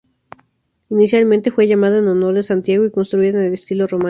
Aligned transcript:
Inicialmente 0.89 1.51
fue 1.51 1.67
llamada 1.67 1.99
en 1.99 2.07
honor 2.07 2.33
de 2.33 2.41
Santiago 2.41 2.85
y 2.85 2.89
construida 2.91 3.39
en 3.39 3.45
el 3.45 3.53
estilo 3.53 3.85
románico. 3.85 3.99